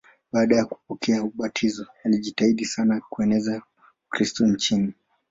Baada 0.31 0.55
ya 0.55 0.65
kupokea 0.65 1.23
ubatizo 1.23 1.85
alijitahidi 2.03 2.65
sana 2.65 3.01
kueneza 3.09 3.61
Ukristo 4.07 4.47
nchini. 4.47 4.93